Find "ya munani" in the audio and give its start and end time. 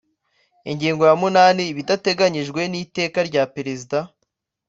1.09-1.63